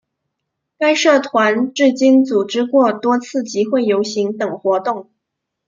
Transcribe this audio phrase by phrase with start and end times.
[0.79, 5.11] 该社团至今组织过多次集会游行等活动。